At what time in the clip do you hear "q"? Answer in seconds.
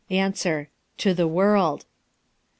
1.81-1.87